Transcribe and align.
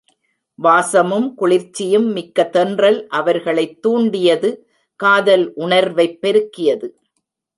வாசமும் 0.55 1.35
குளிர்ச்சியும் 1.35 2.07
மிக்க 2.11 2.43
தென்றல் 2.43 3.07
அவர்களைத் 3.07 3.81
தூண்டியது 3.81 4.49
காதல் 4.95 5.53
உணர்வைப் 5.55 6.19
பெருக்கியது. 6.21 6.87